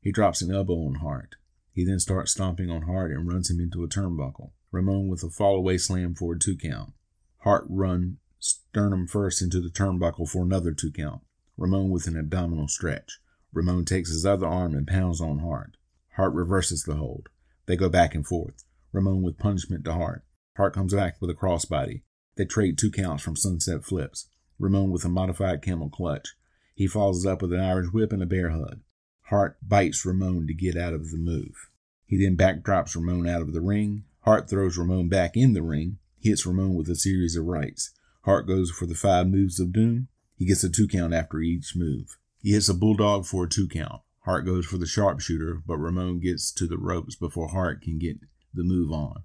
He 0.02 0.12
drops 0.12 0.42
an 0.42 0.54
elbow 0.54 0.86
on 0.86 0.96
Hart. 0.96 1.36
He 1.72 1.86
then 1.86 2.00
starts 2.00 2.32
stomping 2.32 2.70
on 2.70 2.84
Hart 2.84 3.12
and 3.12 3.28
runs 3.28 3.50
him 3.50 3.60
into 3.60 3.84
a 3.84 3.88
turnbuckle. 3.88 4.52
Ramon 4.72 5.08
with 5.08 5.24
a 5.24 5.28
fallaway 5.28 5.80
slam 5.80 6.16
for 6.16 6.34
a 6.34 6.40
two 6.40 6.58
count. 6.58 6.94
Hart 7.40 7.66
run 7.70 8.18
sternum 8.40 9.08
first 9.08 9.42
into 9.42 9.62
the 9.62 9.70
turnbuckle 9.70 10.28
for 10.28 10.44
another 10.44 10.74
two 10.74 10.92
count. 10.92 11.22
Ramon 11.58 11.90
with 11.90 12.08
an 12.08 12.18
abdominal 12.18 12.68
stretch. 12.68 13.20
Ramon 13.54 13.86
takes 13.86 14.10
his 14.10 14.26
other 14.26 14.48
arm 14.48 14.74
and 14.74 14.88
pounds 14.88 15.22
on 15.22 15.40
Hart. 15.40 15.78
Hart 16.16 16.34
reverses 16.34 16.84
the 16.84 16.96
hold. 16.96 17.30
They 17.66 17.76
go 17.76 17.88
back 17.88 18.16
and 18.16 18.26
forth. 18.26 18.64
Ramon 18.92 19.22
with 19.22 19.38
punishment 19.38 19.86
to 19.86 19.94
Hart. 19.94 20.24
Hart 20.58 20.74
comes 20.74 20.94
back 20.94 21.22
with 21.22 21.30
a 21.30 21.36
crossbody. 21.36 22.02
They 22.36 22.46
trade 22.46 22.78
two 22.78 22.92
counts 22.92 23.24
from 23.24 23.36
sunset 23.36 23.84
flips. 23.86 24.28
Ramon 24.60 24.92
with 24.92 25.06
a 25.06 25.10
modified 25.10 25.62
camel 25.62 25.90
clutch. 25.90 26.36
He 26.76 26.88
follows 26.88 27.26
up 27.26 27.42
with 27.42 27.54
an 27.54 27.60
Irish 27.60 27.92
whip 27.92 28.12
and 28.12 28.24
a 28.24 28.28
bear 28.28 28.50
hug. 28.50 28.82
Hart 29.28 29.58
bites 29.62 30.06
Ramon 30.06 30.48
to 30.48 30.54
get 30.54 30.76
out 30.76 30.94
of 30.94 31.12
the 31.12 31.18
move. 31.18 31.70
He 32.06 32.24
then 32.24 32.36
backdrops 32.36 32.96
Ramon 32.96 33.28
out 33.28 33.42
of 33.42 33.54
the 33.54 33.62
ring. 33.62 34.04
Hart 34.22 34.50
throws 34.50 34.78
Ramon 34.78 35.10
back 35.10 35.36
in 35.36 35.54
the 35.54 35.64
ring. 35.64 35.98
Hits 36.20 36.46
Ramon 36.46 36.74
with 36.74 36.90
a 36.90 36.96
series 36.96 37.36
of 37.36 37.46
rights. 37.46 37.92
Hart 38.26 38.48
goes 38.48 38.72
for 38.72 38.86
the 38.86 38.96
five 38.96 39.28
moves 39.28 39.60
of 39.60 39.74
doom. 39.74 40.08
He 40.36 40.46
gets 40.46 40.64
a 40.64 40.70
two 40.70 40.88
count 40.88 41.14
after 41.14 41.40
each 41.40 41.76
move. 41.76 42.18
He 42.44 42.52
hits 42.52 42.68
a 42.68 42.74
bulldog 42.74 43.26
for 43.26 43.46
a 43.46 43.50
two 43.50 43.70
count. 43.70 44.02
Hart 44.26 44.46
goes 44.46 44.66
for 44.66 44.78
the 44.78 44.86
sharpshooter, 44.86 45.64
but 45.66 45.78
Ramon 45.78 46.20
gets 46.20 46.52
to 46.52 46.68
the 46.68 46.78
ropes 46.78 47.16
before 47.16 47.48
Hart 47.48 47.82
can 47.82 47.98
get 47.98 48.18
the 48.54 48.66
move 48.66 48.92
on. 48.92 49.24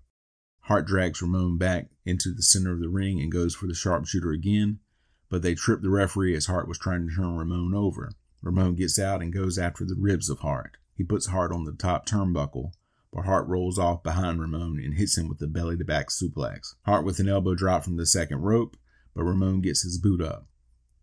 Hart 0.60 0.86
drags 0.86 1.20
Ramon 1.20 1.58
back 1.58 1.88
into 2.06 2.32
the 2.32 2.42
center 2.42 2.72
of 2.72 2.80
the 2.80 2.88
ring 2.88 3.20
and 3.20 3.32
goes 3.32 3.56
for 3.56 3.66
the 3.66 3.74
sharpshooter 3.74 4.30
again, 4.30 4.78
but 5.28 5.42
they 5.42 5.56
trip 5.56 5.82
the 5.82 5.90
referee 5.90 6.36
as 6.36 6.46
Hart 6.46 6.68
was 6.68 6.78
trying 6.78 7.08
to 7.08 7.14
turn 7.14 7.36
Ramon 7.36 7.74
over. 7.74 8.12
Ramon 8.40 8.76
gets 8.76 9.00
out 9.00 9.20
and 9.20 9.32
goes 9.32 9.58
after 9.58 9.84
the 9.84 9.96
ribs 9.98 10.30
of 10.30 10.38
Hart. 10.38 10.76
He 10.94 11.02
puts 11.02 11.26
Hart 11.26 11.50
on 11.50 11.64
the 11.64 11.72
top 11.72 12.06
turnbuckle, 12.06 12.70
but 13.12 13.24
Hart 13.24 13.48
rolls 13.48 13.80
off 13.80 14.04
behind 14.04 14.40
Ramon 14.40 14.78
and 14.78 14.94
hits 14.94 15.18
him 15.18 15.28
with 15.28 15.38
the 15.38 15.48
belly 15.48 15.76
to 15.76 15.84
back 15.84 16.10
suplex. 16.10 16.74
Hart 16.86 17.04
with 17.04 17.18
an 17.18 17.28
elbow 17.28 17.56
drop 17.56 17.82
from 17.82 17.96
the 17.96 18.06
second 18.06 18.42
rope, 18.42 18.76
but 19.12 19.24
Ramon 19.24 19.60
gets 19.60 19.82
his 19.82 19.98
boot 19.98 20.22
up. 20.22 20.46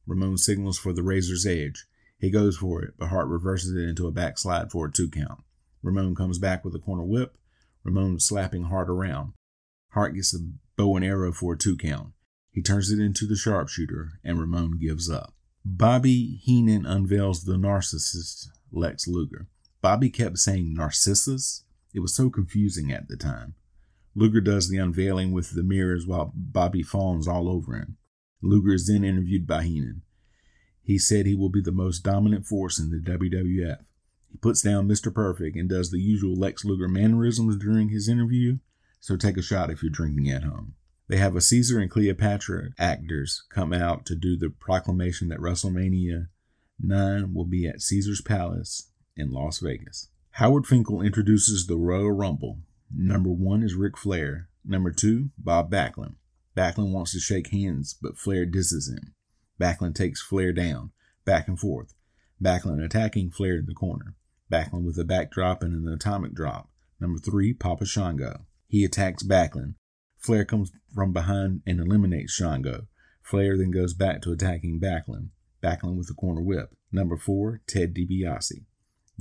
Ramon 0.07 0.37
signals 0.37 0.77
for 0.77 0.93
the 0.93 1.03
razor's 1.03 1.45
edge. 1.45 1.85
He 2.19 2.29
goes 2.29 2.57
for 2.57 2.81
it, 2.81 2.93
but 2.97 3.09
Hart 3.09 3.27
reverses 3.27 3.75
it 3.75 3.87
into 3.87 4.07
a 4.07 4.11
backslide 4.11 4.71
for 4.71 4.85
a 4.87 4.91
two 4.91 5.09
count. 5.09 5.41
Ramon 5.83 6.15
comes 6.15 6.39
back 6.39 6.63
with 6.65 6.73
a 6.75 6.79
corner 6.79 7.03
whip. 7.03 7.37
Ramon 7.83 8.19
slapping 8.19 8.63
Hart 8.63 8.89
around. 8.89 9.33
Hart 9.91 10.15
gets 10.15 10.33
a 10.33 10.39
bow 10.75 10.95
and 10.95 11.05
arrow 11.05 11.31
for 11.31 11.53
a 11.53 11.57
two 11.57 11.77
count. 11.77 12.13
He 12.51 12.61
turns 12.61 12.91
it 12.91 12.99
into 12.99 13.27
the 13.27 13.35
sharpshooter, 13.35 14.19
and 14.23 14.39
Ramon 14.39 14.79
gives 14.79 15.09
up. 15.09 15.33
Bobby 15.63 16.39
Heenan 16.43 16.85
unveils 16.85 17.43
the 17.43 17.55
narcissist 17.55 18.47
Lex 18.71 19.07
Luger. 19.07 19.47
Bobby 19.81 20.09
kept 20.09 20.37
saying 20.37 20.73
Narcissus. 20.73 21.63
It 21.93 21.99
was 21.99 22.15
so 22.15 22.29
confusing 22.29 22.91
at 22.91 23.07
the 23.07 23.17
time. 23.17 23.55
Luger 24.15 24.41
does 24.41 24.69
the 24.69 24.77
unveiling 24.77 25.31
with 25.31 25.51
the 25.51 25.63
mirrors 25.63 26.07
while 26.07 26.31
Bobby 26.35 26.81
fawns 26.81 27.27
all 27.27 27.49
over 27.49 27.75
him. 27.75 27.97
Luger 28.41 28.73
is 28.73 28.87
then 28.87 29.03
interviewed 29.03 29.45
by 29.45 29.63
Heenan. 29.63 30.03
He 30.85 30.99
said 30.99 31.25
he 31.25 31.35
will 31.35 31.49
be 31.49 31.61
the 31.61 31.71
most 31.71 32.03
dominant 32.03 32.45
force 32.45 32.77
in 32.79 32.91
the 32.91 32.97
WWF. 32.97 33.79
He 34.31 34.37
puts 34.37 34.61
down 34.61 34.87
Mr. 34.87 35.11
Perfect 35.11 35.57
and 35.57 35.67
does 35.67 35.89
the 35.89 35.99
usual 35.99 36.35
Lex 36.35 36.63
Luger 36.63 36.87
mannerisms 36.87 37.57
during 37.57 37.89
his 37.89 38.07
interview, 38.07 38.59
so 38.99 39.17
take 39.17 39.35
a 39.35 39.41
shot 39.41 39.71
if 39.71 39.81
you're 39.81 39.89
drinking 39.89 40.29
at 40.29 40.43
home. 40.43 40.75
They 41.07 41.17
have 41.17 41.35
a 41.35 41.41
Caesar 41.41 41.79
and 41.79 41.89
Cleopatra 41.89 42.69
actors 42.77 43.43
come 43.49 43.73
out 43.73 44.05
to 44.05 44.15
do 44.15 44.37
the 44.37 44.51
proclamation 44.51 45.29
that 45.29 45.39
WrestleMania 45.39 46.27
9 46.79 47.33
will 47.33 47.45
be 47.45 47.67
at 47.67 47.81
Caesar's 47.81 48.21
Palace 48.21 48.91
in 49.17 49.31
Las 49.31 49.59
Vegas. 49.59 50.09
Howard 50.31 50.67
Finkel 50.67 51.01
introduces 51.01 51.65
the 51.65 51.77
Royal 51.77 52.11
Rumble. 52.11 52.59
Number 52.95 53.29
one 53.29 53.63
is 53.63 53.73
Ric 53.73 53.97
Flair. 53.97 54.49
Number 54.63 54.91
two, 54.91 55.29
Bob 55.37 55.71
Backlund. 55.71 56.15
Backlund 56.55 56.91
wants 56.91 57.13
to 57.13 57.19
shake 57.19 57.49
hands, 57.49 57.95
but 57.99 58.17
Flair 58.17 58.45
disses 58.45 58.87
him. 58.87 59.13
Backlund 59.59 59.95
takes 59.95 60.21
Flair 60.21 60.51
down, 60.51 60.91
back 61.23 61.47
and 61.47 61.59
forth. 61.59 61.93
Backlund 62.41 62.83
attacking 62.83 63.31
Flair 63.31 63.55
in 63.55 63.65
the 63.65 63.73
corner. 63.73 64.15
Backlund 64.51 64.85
with 64.85 64.97
a 64.97 65.05
backdrop 65.05 65.63
and 65.63 65.73
an 65.73 65.91
atomic 65.91 66.33
drop. 66.33 66.69
Number 66.99 67.19
three, 67.19 67.53
Papa 67.53 67.85
Shango. 67.85 68.45
He 68.67 68.83
attacks 68.83 69.23
Backlund. 69.23 69.75
Flair 70.17 70.45
comes 70.45 70.71
from 70.93 71.13
behind 71.13 71.61
and 71.65 71.79
eliminates 71.79 72.33
Shango. 72.33 72.87
Flair 73.21 73.57
then 73.57 73.71
goes 73.71 73.93
back 73.93 74.21
to 74.21 74.31
attacking 74.31 74.79
Backlund. 74.79 75.29
Backlund 75.63 75.97
with 75.97 76.09
a 76.09 76.13
corner 76.13 76.41
whip. 76.41 76.75
Number 76.91 77.17
four, 77.17 77.61
Ted 77.67 77.95
DiBiase. 77.95 78.65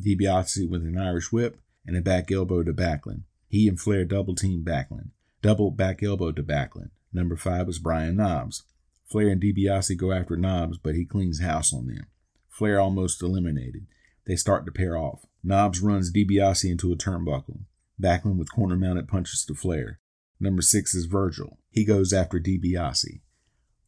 DiBiase 0.01 0.69
with 0.69 0.83
an 0.83 0.99
Irish 0.99 1.33
whip 1.33 1.59
and 1.87 1.97
a 1.97 2.03
back 2.03 2.31
elbow 2.31 2.63
to 2.63 2.73
Backlund. 2.73 3.23
He 3.49 3.69
and 3.69 3.81
Flair 3.81 4.05
double 4.05 4.35
team 4.35 4.65
Backlund. 4.65 5.11
Double 5.43 5.71
back 5.71 6.03
elbow 6.03 6.33
to 6.33 6.43
Backlund. 6.43 6.91
Number 7.13 7.37
five 7.37 7.67
was 7.67 7.79
Brian 7.79 8.17
Knobbs. 8.17 8.65
Flair 9.11 9.29
and 9.29 9.41
DiBiase 9.41 9.97
go 9.97 10.13
after 10.13 10.37
Knobbs, 10.37 10.79
but 10.79 10.95
he 10.95 11.05
cleans 11.05 11.41
house 11.41 11.73
on 11.73 11.87
them. 11.87 12.07
Flair 12.49 12.81
almost 12.81 13.23
eliminated. 13.23 13.87
They 14.27 14.37
start 14.37 14.65
to 14.67 14.73
pair 14.73 14.97
off. 14.97 15.27
Knobbs 15.43 15.81
runs 15.81 16.13
DiBiase 16.13 16.71
into 16.71 16.93
a 16.93 16.97
turnbuckle. 16.97 17.61
Backlund 18.01 18.39
with 18.39 18.53
corner 18.53 18.77
mounted 18.77 19.09
punches 19.09 19.45
to 19.47 19.55
Flair. 19.55 20.01
Number 20.41 20.63
six 20.63 20.95
is 20.95 21.05
Virgil. 21.05 21.59
He 21.71 21.85
goes 21.85 22.13
after 22.13 22.39
DiBiase. 22.41 23.21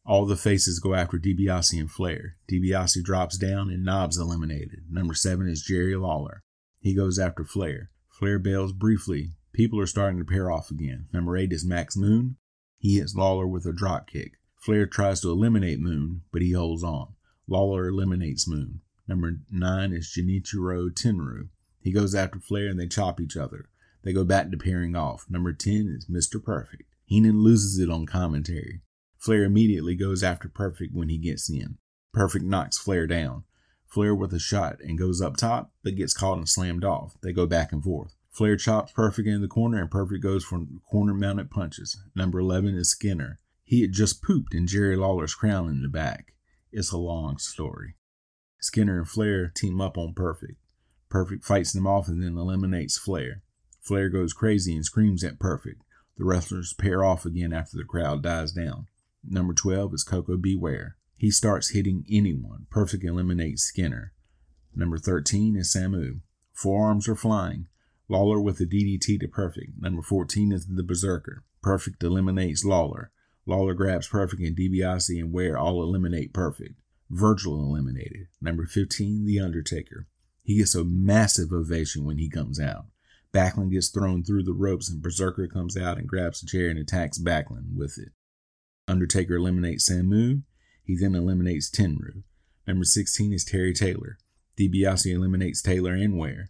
All 0.05 0.25
the 0.25 0.37
faces 0.37 0.79
go 0.79 0.93
after 0.93 1.17
DiBiase 1.17 1.79
and 1.79 1.91
Flair. 1.91 2.37
DiBiase 2.49 3.03
drops 3.03 3.37
down 3.37 3.69
and 3.69 3.83
Knobbs 3.83 4.17
eliminated. 4.17 4.83
Number 4.89 5.13
seven 5.13 5.49
is 5.49 5.63
Jerry 5.63 5.95
Lawler. 5.95 6.43
He 6.79 6.95
goes 6.95 7.19
after 7.19 7.43
Flair. 7.43 7.89
Flair 8.09 8.39
bails 8.39 8.71
briefly. 8.71 9.33
People 9.51 9.79
are 9.81 9.87
starting 9.87 10.19
to 10.19 10.25
pair 10.25 10.49
off 10.49 10.71
again. 10.71 11.07
Number 11.11 11.35
eight 11.35 11.51
is 11.51 11.65
Max 11.65 11.97
Moon. 11.97 12.37
He 12.77 12.97
hits 12.97 13.15
Lawler 13.15 13.47
with 13.47 13.65
a 13.65 13.73
drop 13.73 14.07
kick. 14.07 14.33
Flair 14.67 14.85
tries 14.85 15.21
to 15.21 15.29
eliminate 15.29 15.79
Moon, 15.79 16.23
but 16.29 16.41
he 16.41 16.51
holds 16.51 16.83
on. 16.83 17.13
Lawler 17.47 17.87
eliminates 17.87 18.49
Moon. 18.49 18.81
Number 19.07 19.39
nine 19.49 19.93
is 19.93 20.13
Genichiro 20.13 20.89
Tenryu. 20.89 21.47
He 21.79 21.93
goes 21.93 22.13
after 22.13 22.41
Flair 22.41 22.67
and 22.67 22.77
they 22.77 22.87
chop 22.87 23.21
each 23.21 23.37
other. 23.37 23.69
They 24.03 24.11
go 24.11 24.25
back 24.25 24.51
to 24.51 24.57
pairing 24.57 24.93
off. 24.93 25.25
Number 25.29 25.53
10 25.53 25.87
is 25.97 26.07
Mr. 26.07 26.43
Perfect. 26.43 26.83
Heenan 27.05 27.41
loses 27.43 27.79
it 27.79 27.89
on 27.89 28.05
commentary. 28.05 28.81
Flair 29.17 29.45
immediately 29.45 29.95
goes 29.95 30.21
after 30.21 30.49
Perfect 30.49 30.93
when 30.93 31.07
he 31.07 31.17
gets 31.17 31.49
in. 31.49 31.77
Perfect 32.13 32.43
knocks 32.43 32.77
Flair 32.77 33.07
down. 33.07 33.45
Flair 33.85 34.13
with 34.13 34.33
a 34.33 34.39
shot 34.39 34.81
and 34.81 34.99
goes 34.99 35.21
up 35.21 35.37
top, 35.37 35.71
but 35.81 35.95
gets 35.95 36.13
caught 36.13 36.39
and 36.39 36.49
slammed 36.49 36.83
off. 36.83 37.15
They 37.23 37.31
go 37.31 37.45
back 37.47 37.71
and 37.71 37.81
forth. 37.81 38.15
Flair 38.31 38.57
chops 38.57 38.91
Perfect 38.91 39.29
in 39.29 39.39
the 39.39 39.47
corner, 39.47 39.79
and 39.79 39.89
Perfect 39.89 40.21
goes 40.21 40.43
for 40.43 40.65
corner 40.91 41.13
mounted 41.13 41.49
punches. 41.49 41.97
Number 42.13 42.39
11 42.39 42.75
is 42.75 42.91
Skinner. 42.91 43.39
He 43.67 43.81
had 43.81 43.91
just 43.91 44.23
pooped 44.23 44.53
in 44.53 44.65
Jerry 44.65 44.95
Lawler's 44.95 45.35
crown 45.35 45.67
in 45.67 45.81
the 45.81 45.89
back. 45.89 46.33
It's 46.71 46.93
a 46.93 46.97
long 46.97 47.37
story. 47.37 47.95
Skinner 48.61 48.99
and 48.99 49.09
Flair 49.09 49.51
team 49.53 49.81
up 49.81 49.97
on 49.97 50.13
Perfect. 50.13 50.55
Perfect 51.09 51.43
fights 51.43 51.73
them 51.73 51.85
off 51.85 52.07
and 52.07 52.23
then 52.23 52.37
eliminates 52.37 52.97
Flair. 52.97 53.43
Flair 53.81 54.07
goes 54.07 54.31
crazy 54.31 54.73
and 54.73 54.85
screams 54.85 55.21
at 55.21 55.37
Perfect. 55.37 55.81
The 56.15 56.23
wrestlers 56.23 56.73
pair 56.73 57.03
off 57.03 57.25
again 57.25 57.51
after 57.51 57.75
the 57.75 57.83
crowd 57.83 58.23
dies 58.23 58.53
down. 58.53 58.87
Number 59.21 59.53
12 59.53 59.95
is 59.95 60.03
Koko 60.05 60.37
B. 60.37 60.55
Ware. 60.55 60.95
He 61.17 61.29
starts 61.29 61.71
hitting 61.71 62.05
anyone. 62.09 62.67
Perfect 62.69 63.03
eliminates 63.03 63.63
Skinner. 63.63 64.13
Number 64.73 64.97
13 64.97 65.57
is 65.57 65.75
Samu. 65.75 66.21
Forearms 66.53 67.09
are 67.09 67.17
flying. 67.17 67.67
Lawler 68.07 68.39
with 68.39 68.61
a 68.61 68.65
DDT 68.65 69.19
to 69.19 69.27
Perfect. 69.27 69.73
Number 69.77 70.01
14 70.01 70.53
is 70.53 70.67
the 70.67 70.83
Berserker. 70.83 71.43
Perfect 71.61 72.01
eliminates 72.01 72.63
Lawler. 72.63 73.11
Lawler 73.47 73.73
grabs 73.73 74.09
Perfect 74.09 74.41
and 74.41 74.57
DiBiase 74.57 75.19
and 75.19 75.31
Ware 75.31 75.57
all 75.57 75.81
eliminate 75.81 76.33
Perfect. 76.33 76.75
Virgil 77.09 77.53
eliminated. 77.53 78.27
Number 78.41 78.65
15, 78.65 79.25
The 79.25 79.39
Undertaker. 79.39 80.07
He 80.43 80.57
gets 80.57 80.75
a 80.75 80.83
massive 80.83 81.53
ovation 81.53 82.03
when 82.03 82.17
he 82.17 82.29
comes 82.29 82.59
out. 82.59 82.87
Backlund 83.33 83.71
gets 83.71 83.87
thrown 83.87 84.23
through 84.23 84.43
the 84.43 84.53
ropes 84.53 84.89
and 84.89 85.01
Berserker 85.01 85.47
comes 85.47 85.77
out 85.77 85.97
and 85.97 86.07
grabs 86.07 86.43
a 86.43 86.45
chair 86.45 86.69
and 86.69 86.77
attacks 86.77 87.19
Backlund 87.19 87.75
with 87.75 87.97
it. 87.97 88.09
Undertaker 88.85 89.35
eliminates 89.35 89.89
Samu. 89.89 90.43
He 90.83 90.97
then 90.97 91.15
eliminates 91.15 91.69
Tenryu. 91.69 92.23
Number 92.65 92.83
16 92.83 93.31
is 93.31 93.45
Terry 93.45 93.73
Taylor. 93.73 94.17
DiBiase 94.59 95.13
eliminates 95.13 95.61
Taylor 95.61 95.93
and 95.93 96.17
Ware. 96.17 96.49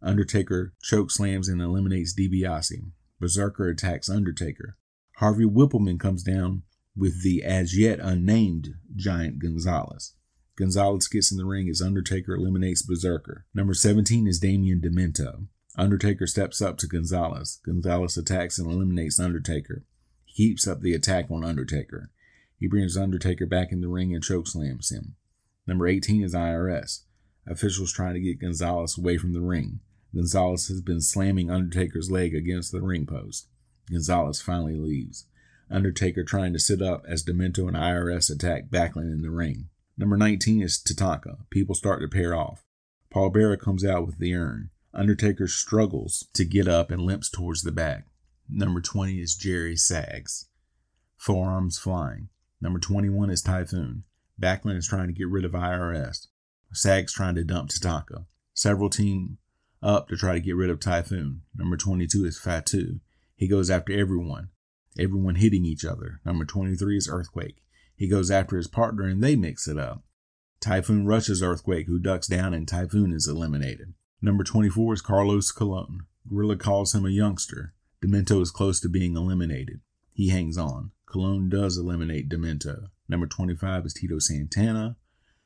Undertaker 0.00 0.72
choke 0.82 1.10
slams 1.10 1.48
and 1.48 1.60
eliminates 1.60 2.18
DiBiase. 2.18 2.90
Berserker 3.20 3.68
attacks 3.68 4.08
Undertaker. 4.08 4.77
Harvey 5.18 5.44
Wippleman 5.44 5.98
comes 5.98 6.22
down 6.22 6.62
with 6.96 7.24
the 7.24 7.42
as 7.42 7.76
yet 7.76 7.98
unnamed 8.00 8.74
Giant 8.94 9.40
Gonzalez. 9.40 10.14
Gonzalez 10.56 11.08
gets 11.08 11.32
in 11.32 11.38
the 11.38 11.44
ring 11.44 11.68
as 11.68 11.82
Undertaker 11.82 12.36
eliminates 12.36 12.82
Berserker. 12.82 13.44
Number 13.52 13.74
17 13.74 14.28
is 14.28 14.38
Damien 14.38 14.80
Demento. 14.80 15.46
Undertaker 15.76 16.28
steps 16.28 16.62
up 16.62 16.78
to 16.78 16.86
Gonzalez. 16.86 17.60
Gonzalez 17.66 18.16
attacks 18.16 18.60
and 18.60 18.70
eliminates 18.70 19.18
Undertaker. 19.18 19.84
He 20.24 20.50
keeps 20.50 20.68
up 20.68 20.82
the 20.82 20.94
attack 20.94 21.32
on 21.32 21.42
Undertaker. 21.42 22.10
He 22.56 22.68
brings 22.68 22.96
Undertaker 22.96 23.46
back 23.46 23.72
in 23.72 23.80
the 23.80 23.88
ring 23.88 24.14
and 24.14 24.22
chokeslams 24.22 24.92
him. 24.92 25.16
Number 25.66 25.88
18 25.88 26.22
is 26.22 26.34
IRS. 26.34 27.02
Officials 27.44 27.92
trying 27.92 28.14
to 28.14 28.20
get 28.20 28.40
Gonzalez 28.40 28.96
away 28.96 29.18
from 29.18 29.32
the 29.32 29.40
ring. 29.40 29.80
Gonzalez 30.14 30.68
has 30.68 30.80
been 30.80 31.00
slamming 31.00 31.50
Undertaker's 31.50 32.08
leg 32.08 32.36
against 32.36 32.70
the 32.70 32.80
ring 32.80 33.04
post. 33.04 33.48
Gonzalez 33.90 34.40
finally 34.40 34.76
leaves. 34.76 35.26
Undertaker 35.70 36.24
trying 36.24 36.52
to 36.52 36.58
sit 36.58 36.80
up 36.80 37.04
as 37.06 37.24
Demento 37.24 37.68
and 37.68 37.76
IRS 37.76 38.30
attack 38.30 38.68
Backlund 38.70 39.12
in 39.12 39.22
the 39.22 39.30
ring. 39.30 39.68
Number 39.96 40.16
19 40.16 40.62
is 40.62 40.78
Tatanka. 40.78 41.38
People 41.50 41.74
start 41.74 42.00
to 42.00 42.08
pair 42.08 42.34
off. 42.34 42.64
Paul 43.10 43.30
Bearer 43.30 43.56
comes 43.56 43.84
out 43.84 44.06
with 44.06 44.18
the 44.18 44.34
urn. 44.34 44.70
Undertaker 44.94 45.46
struggles 45.46 46.28
to 46.34 46.44
get 46.44 46.68
up 46.68 46.90
and 46.90 47.02
limps 47.02 47.30
towards 47.30 47.62
the 47.62 47.72
back. 47.72 48.06
Number 48.48 48.80
20 48.80 49.20
is 49.20 49.34
Jerry 49.34 49.76
Sags. 49.76 50.46
Forearms 51.16 51.78
flying. 51.78 52.28
Number 52.60 52.78
21 52.78 53.30
is 53.30 53.42
Typhoon. 53.42 54.04
Backlund 54.40 54.76
is 54.76 54.88
trying 54.88 55.08
to 55.08 55.12
get 55.12 55.28
rid 55.28 55.44
of 55.44 55.52
IRS. 55.52 56.28
Sags 56.72 57.12
trying 57.12 57.34
to 57.34 57.44
dump 57.44 57.70
Tatanka. 57.70 58.26
Several 58.54 58.88
team 58.88 59.38
up 59.82 60.08
to 60.08 60.16
try 60.16 60.32
to 60.34 60.40
get 60.40 60.56
rid 60.56 60.70
of 60.70 60.80
Typhoon. 60.80 61.42
Number 61.54 61.76
22 61.76 62.24
is 62.24 62.38
Fatu. 62.38 63.00
He 63.38 63.46
goes 63.46 63.70
after 63.70 63.92
everyone. 63.92 64.48
Everyone 64.98 65.36
hitting 65.36 65.64
each 65.64 65.84
other. 65.84 66.20
Number 66.24 66.44
23 66.44 66.96
is 66.96 67.08
Earthquake. 67.08 67.62
He 67.96 68.08
goes 68.08 68.32
after 68.32 68.56
his 68.56 68.66
partner 68.66 69.04
and 69.04 69.22
they 69.22 69.36
mix 69.36 69.68
it 69.68 69.78
up. 69.78 70.02
Typhoon 70.60 71.06
rushes 71.06 71.40
Earthquake, 71.40 71.86
who 71.86 72.00
ducks 72.00 72.26
down, 72.26 72.52
and 72.52 72.66
Typhoon 72.66 73.12
is 73.12 73.28
eliminated. 73.28 73.94
Number 74.20 74.42
24 74.42 74.94
is 74.94 75.00
Carlos 75.00 75.52
Colon. 75.52 76.00
Gorilla 76.28 76.56
calls 76.56 76.96
him 76.96 77.06
a 77.06 77.10
youngster. 77.10 77.74
Demento 78.04 78.42
is 78.42 78.50
close 78.50 78.80
to 78.80 78.88
being 78.88 79.16
eliminated. 79.16 79.82
He 80.12 80.30
hangs 80.30 80.58
on. 80.58 80.90
Colon 81.06 81.48
does 81.48 81.78
eliminate 81.78 82.28
Demento. 82.28 82.88
Number 83.08 83.28
25 83.28 83.86
is 83.86 83.94
Tito 83.94 84.18
Santana. 84.18 84.96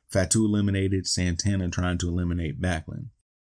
Fatu 0.09 0.45
eliminated, 0.45 1.05
Santana 1.05 1.69
trying 1.69 1.99
to 1.99 2.07
eliminate 2.07 2.59
Backlund. 2.59 3.09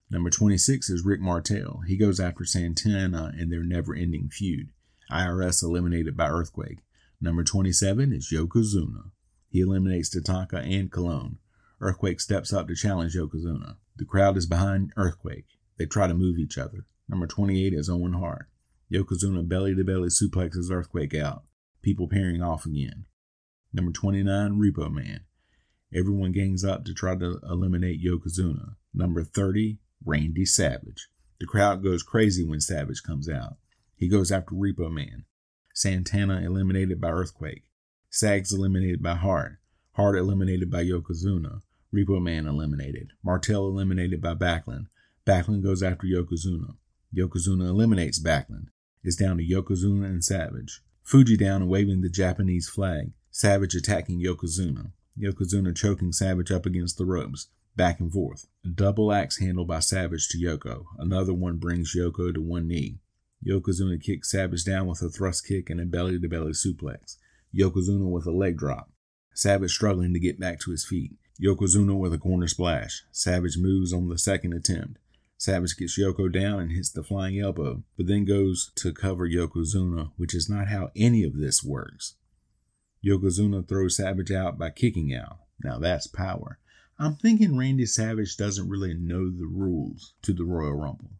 Number 0.09 0.29
26 0.29 0.89
is 0.89 1.03
Rick 1.03 1.19
Martel. 1.19 1.81
He 1.87 1.97
goes 1.97 2.19
after 2.19 2.45
Santana 2.45 3.33
in 3.37 3.49
their 3.49 3.63
never 3.63 3.95
ending 3.95 4.29
feud. 4.29 4.69
IRS 5.11 5.63
eliminated 5.63 6.15
by 6.15 6.27
Earthquake. 6.27 6.79
Number 7.19 7.43
27 7.43 8.13
is 8.13 8.31
Yokozuna. 8.31 9.11
He 9.49 9.61
eliminates 9.61 10.15
Tatanka 10.15 10.63
and 10.63 10.91
Colon. 10.91 11.39
Earthquake 11.81 12.19
steps 12.19 12.53
up 12.53 12.67
to 12.67 12.75
challenge 12.75 13.15
Yokozuna. 13.15 13.77
The 13.97 14.05
crowd 14.05 14.37
is 14.37 14.45
behind 14.45 14.93
Earthquake. 14.95 15.45
They 15.77 15.85
try 15.85 16.07
to 16.07 16.13
move 16.13 16.37
each 16.37 16.57
other. 16.57 16.85
Number 17.09 17.25
28 17.25 17.73
is 17.73 17.89
Owen 17.89 18.13
Hart. 18.13 18.47
Yokozuna 18.93 19.47
belly 19.47 19.75
to 19.75 19.83
belly 19.83 20.09
suplexes 20.09 20.71
Earthquake 20.71 21.15
out. 21.15 21.43
People 21.81 22.07
pairing 22.07 22.43
off 22.43 22.65
again. 22.65 23.05
Number 23.73 23.91
29, 23.91 24.59
Repo 24.59 24.91
Man. 24.91 25.21
Everyone 25.93 26.31
gangs 26.31 26.63
up 26.63 26.85
to 26.85 26.93
try 26.93 27.15
to 27.15 27.39
eliminate 27.49 28.03
Yokozuna. 28.03 28.75
Number 28.93 29.23
30, 29.23 29.79
Randy 30.05 30.45
Savage. 30.45 31.09
The 31.39 31.45
crowd 31.45 31.83
goes 31.83 32.03
crazy 32.03 32.45
when 32.45 32.61
Savage 32.61 33.03
comes 33.03 33.27
out. 33.27 33.57
He 33.95 34.07
goes 34.07 34.31
after 34.31 34.55
Repo 34.55 34.91
Man. 34.91 35.25
Santana 35.73 36.41
eliminated 36.41 37.01
by 37.01 37.09
Earthquake. 37.09 37.63
Sags 38.09 38.53
eliminated 38.53 39.01
by 39.01 39.15
Hart. 39.15 39.57
Hart 39.93 40.17
eliminated 40.17 40.71
by 40.71 40.83
Yokozuna. 40.83 41.61
Repo 41.93 42.21
Man 42.21 42.47
eliminated. 42.47 43.11
Martel 43.23 43.67
eliminated 43.67 44.21
by 44.21 44.33
Backlund. 44.33 44.87
Backlund 45.25 45.63
goes 45.63 45.81
after 45.81 46.05
Yokozuna. 46.05 46.75
Yokozuna 47.13 47.67
eliminates 47.67 48.19
Backlund. 48.19 48.67
It's 49.03 49.15
down 49.15 49.37
to 49.37 49.43
Yokozuna 49.43 50.05
and 50.05 50.23
Savage. 50.23 50.81
Fuji 51.03 51.37
down 51.37 51.61
and 51.61 51.69
waving 51.69 52.01
the 52.01 52.09
Japanese 52.09 52.69
flag. 52.69 53.11
Savage 53.31 53.75
attacking 53.75 54.23
Yokozuna. 54.23 54.91
Yokozuna 55.17 55.75
choking 55.75 56.11
Savage 56.11 56.51
up 56.51 56.65
against 56.65 56.97
the 56.97 57.05
ropes, 57.05 57.47
back 57.75 57.99
and 57.99 58.11
forth. 58.11 58.47
A 58.65 58.69
double 58.69 59.11
axe 59.11 59.39
handle 59.39 59.65
by 59.65 59.79
Savage 59.79 60.27
to 60.29 60.37
Yoko. 60.37 60.85
Another 60.97 61.33
one 61.33 61.57
brings 61.57 61.95
Yoko 61.95 62.33
to 62.33 62.41
one 62.41 62.67
knee. 62.67 62.99
Yokozuna 63.45 64.01
kicks 64.01 64.31
Savage 64.31 64.63
down 64.63 64.87
with 64.87 65.01
a 65.01 65.09
thrust 65.09 65.47
kick 65.47 65.69
and 65.69 65.79
a 65.79 65.85
belly 65.85 66.19
to 66.19 66.27
belly 66.27 66.51
suplex. 66.51 67.17
Yokozuna 67.55 68.09
with 68.09 68.25
a 68.25 68.31
leg 68.31 68.57
drop. 68.57 68.89
Savage 69.33 69.71
struggling 69.71 70.13
to 70.13 70.19
get 70.19 70.39
back 70.39 70.59
to 70.61 70.71
his 70.71 70.85
feet. 70.85 71.11
Yokozuna 71.41 71.97
with 71.97 72.13
a 72.13 72.17
corner 72.17 72.47
splash. 72.47 73.03
Savage 73.11 73.57
moves 73.57 73.93
on 73.93 74.07
the 74.07 74.17
second 74.17 74.53
attempt. 74.53 74.99
Savage 75.37 75.75
gets 75.77 75.99
Yoko 75.99 76.31
down 76.31 76.59
and 76.59 76.71
hits 76.71 76.89
the 76.89 77.03
flying 77.03 77.39
elbow, 77.39 77.83
but 77.97 78.07
then 78.07 78.23
goes 78.23 78.71
to 78.75 78.93
cover 78.93 79.27
Yokozuna, 79.27 80.11
which 80.15 80.33
is 80.33 80.49
not 80.49 80.69
how 80.69 80.91
any 80.95 81.23
of 81.23 81.37
this 81.37 81.63
works. 81.63 82.15
Yokozuna 83.05 83.67
throws 83.67 83.97
Savage 83.97 84.31
out 84.31 84.57
by 84.57 84.69
kicking 84.69 85.13
out. 85.13 85.39
Now 85.61 85.77
that's 85.77 86.07
power. 86.07 86.59
I'm 86.97 87.15
thinking 87.15 87.57
Randy 87.57 87.85
Savage 87.85 88.37
doesn't 88.37 88.69
really 88.69 88.93
know 88.93 89.29
the 89.29 89.47
rules 89.47 90.13
to 90.21 90.31
the 90.31 90.45
Royal 90.45 90.75
Rumble. 90.75 91.11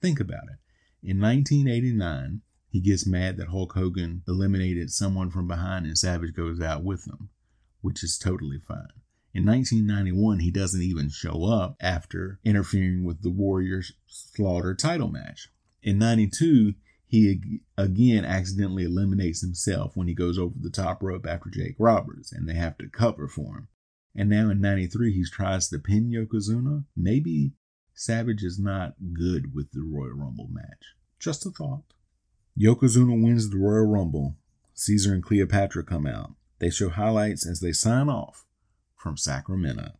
Think 0.00 0.18
about 0.20 0.44
it. 0.44 0.58
In 1.02 1.20
1989, 1.20 2.40
he 2.70 2.80
gets 2.80 3.06
mad 3.06 3.36
that 3.36 3.48
Hulk 3.48 3.74
Hogan 3.74 4.22
eliminated 4.26 4.90
someone 4.90 5.30
from 5.30 5.46
behind 5.46 5.84
and 5.84 5.98
Savage 5.98 6.32
goes 6.34 6.62
out 6.62 6.82
with 6.82 7.06
him, 7.06 7.28
which 7.82 8.02
is 8.02 8.16
totally 8.16 8.58
fine. 8.58 8.88
In 9.34 9.44
1991, 9.44 10.38
he 10.38 10.50
doesn't 10.50 10.80
even 10.80 11.10
show 11.10 11.44
up 11.44 11.76
after 11.78 12.40
interfering 12.42 13.04
with 13.04 13.22
the 13.22 13.30
Warriors 13.30 13.92
Slaughter 14.06 14.74
title 14.74 15.08
match. 15.08 15.48
In 15.82 15.98
92, 15.98 16.72
he 17.06 17.60
again 17.76 18.24
accidentally 18.24 18.84
eliminates 18.84 19.42
himself 19.42 19.94
when 19.94 20.08
he 20.08 20.14
goes 20.14 20.38
over 20.38 20.54
the 20.58 20.70
top 20.70 21.02
rope 21.02 21.26
after 21.26 21.50
Jake 21.50 21.76
Roberts, 21.78 22.32
and 22.32 22.48
they 22.48 22.54
have 22.54 22.78
to 22.78 22.88
cover 22.88 23.28
for 23.28 23.56
him. 23.56 23.68
And 24.14 24.28
now 24.28 24.50
in 24.50 24.60
93, 24.60 25.12
he 25.12 25.24
tries 25.24 25.68
to 25.68 25.78
pin 25.78 26.10
Yokozuna. 26.10 26.84
Maybe 26.96 27.52
Savage 27.94 28.42
is 28.42 28.58
not 28.58 28.94
good 29.12 29.54
with 29.54 29.72
the 29.72 29.82
Royal 29.82 30.14
Rumble 30.14 30.48
match. 30.50 30.94
Just 31.18 31.46
a 31.46 31.50
thought. 31.50 31.84
Yokozuna 32.58 33.22
wins 33.22 33.48
the 33.48 33.58
Royal 33.58 33.86
Rumble. 33.86 34.36
Caesar 34.74 35.14
and 35.14 35.22
Cleopatra 35.22 35.84
come 35.84 36.06
out. 36.06 36.32
They 36.58 36.70
show 36.70 36.88
highlights 36.88 37.46
as 37.46 37.60
they 37.60 37.72
sign 37.72 38.08
off 38.08 38.44
from 38.96 39.16
Sacramento. 39.16 39.92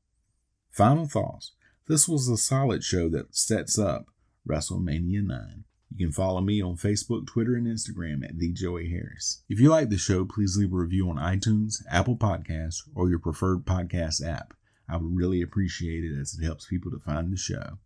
Final 0.71 1.07
thoughts. 1.07 1.53
This 1.87 2.09
was 2.09 2.29
a 2.29 2.37
solid 2.37 2.83
show 2.83 3.09
that 3.11 3.35
sets 3.37 3.79
up 3.79 4.07
WrestleMania 4.49 5.25
9. 5.25 5.65
You 5.95 6.07
can 6.07 6.13
follow 6.13 6.41
me 6.41 6.63
on 6.63 6.77
Facebook, 6.77 7.27
Twitter, 7.27 7.55
and 7.55 7.67
Instagram 7.67 8.25
at 8.25 8.39
the 8.39 8.51
Joey 8.53 8.89
Harris. 8.89 9.43
If 9.51 9.61
you 9.61 9.69
like 9.69 9.91
the 9.91 9.99
show, 9.99 10.25
please 10.25 10.57
leave 10.57 10.73
a 10.73 10.77
review 10.77 11.11
on 11.11 11.17
iTunes, 11.17 11.83
Apple 11.91 12.17
Podcasts, 12.17 12.81
or 12.95 13.11
your 13.11 13.19
preferred 13.19 13.67
podcast 13.67 14.27
app. 14.27 14.55
I 14.89 14.97
would 14.97 15.15
really 15.15 15.43
appreciate 15.43 16.03
it 16.03 16.19
as 16.19 16.39
it 16.39 16.45
helps 16.45 16.67
people 16.67 16.91
to 16.93 16.99
find 16.99 17.31
the 17.31 17.37
show. 17.37 17.79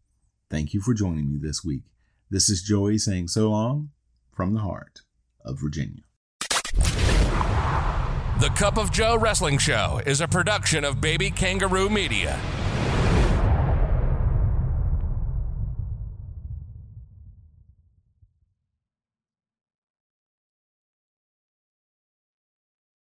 Thank 0.49 0.73
you 0.73 0.81
for 0.81 0.95
joining 0.95 1.33
me 1.33 1.39
this 1.43 1.65
week. 1.65 1.83
This 2.31 2.49
is 2.49 2.63
Joey 2.63 2.99
saying 2.99 3.29
so 3.29 3.51
long 3.51 3.91
from 4.33 4.55
the 4.55 4.61
heart 4.61 5.01
of 5.45 5.61
Virginia. 5.61 6.03
The 8.39 8.53
Cup 8.55 8.79
of 8.79 8.93
Joe 8.93 9.17
Wrestling 9.17 9.59
Show 9.59 10.01
is 10.07 10.21
a 10.21 10.29
production 10.29 10.85
of 10.85 11.01
Baby 11.01 11.31
Kangaroo 11.31 11.89
Media. 11.89 12.39